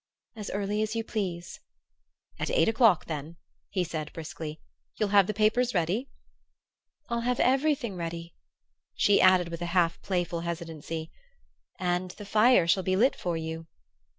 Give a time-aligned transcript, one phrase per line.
[0.35, 1.59] "As early as you please."
[2.39, 3.35] "At eight o'clock, then,"
[3.69, 4.59] he said briskly.
[4.97, 6.09] "You'll have the papers ready?"
[7.09, 8.33] "I'll have everything ready."
[8.95, 11.11] She added with a half playful hesitancy:
[11.77, 13.67] "And the fire shall be lit for you."